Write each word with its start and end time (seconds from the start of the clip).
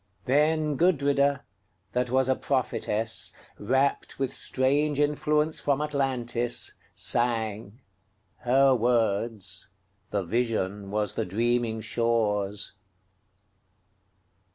Then 0.25 0.77
Gudrida, 0.77 1.43
that 1.91 2.09
was 2.09 2.27
a 2.27 2.35
prophetess, 2.35 3.31
Rapt 3.59 4.17
with 4.17 4.33
strange 4.33 4.99
influence 4.99 5.59
from 5.59 5.79
Atlantis, 5.79 6.73
sang:Her 6.95 8.73
words: 8.73 9.69
the 10.09 10.23
vision 10.23 10.89
was 10.89 11.13
the 11.13 11.23
dreaming 11.25 11.81
shore's. 11.81 12.73